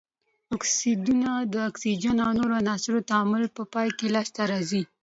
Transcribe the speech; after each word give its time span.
اکسایدونه 0.55 1.29
د 1.53 1.55
اکسیجن 1.69 2.17
او 2.25 2.31
نورو 2.39 2.53
عناصرو 2.61 3.07
تعامل 3.09 3.43
په 3.55 3.61
پایله 3.73 3.95
کې 3.97 4.07
لاس 4.15 4.29
ته 4.35 4.41
راځي. 4.51 4.81